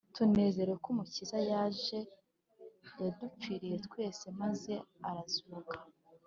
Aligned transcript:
tunezerewe 0.15 0.77
ko 0.83 0.87
umukiza 0.93 1.37
yaje 1.51 1.99
yadupfiriye 3.01 3.75
twese 3.85 4.25
maze 4.41 4.73
arazuka 5.09 5.77